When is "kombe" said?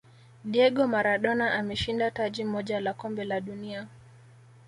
2.93-3.23